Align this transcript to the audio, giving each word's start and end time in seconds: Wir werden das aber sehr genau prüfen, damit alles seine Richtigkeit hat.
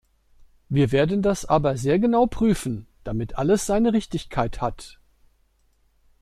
Wir 0.67 0.91
werden 0.91 1.21
das 1.21 1.45
aber 1.45 1.77
sehr 1.77 1.99
genau 1.99 2.25
prüfen, 2.25 2.87
damit 3.03 3.37
alles 3.37 3.67
seine 3.67 3.93
Richtigkeit 3.93 4.59
hat. 4.59 4.99